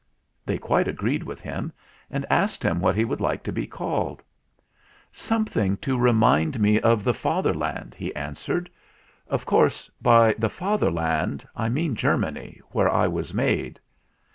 They 0.47 0.57
quite 0.57 0.87
agreed 0.87 1.21
with 1.21 1.41
him, 1.41 1.71
and 2.09 2.25
asked 2.27 2.65
him 2.65 2.79
what 2.79 2.95
he 2.95 3.05
would 3.05 3.21
like 3.21 3.43
to 3.43 3.51
be 3.51 3.67
called. 3.67 4.23
"Something 5.11 5.77
to 5.77 5.95
remind 5.95 6.59
me 6.59 6.79
of 6.79 7.03
the 7.03 7.13
Father 7.13 7.53
land," 7.53 7.93
he 7.93 8.11
answered. 8.15 8.67
"Of 9.27 9.45
course 9.45 9.91
by 10.01 10.33
'the 10.39 10.49
Fath 10.49 10.81
erland' 10.81 11.45
I 11.55 11.69
mean 11.69 11.93
Germany, 11.93 12.59
where 12.71 12.89
I 12.91 13.05
was 13.07 13.31
made. 13.31 13.79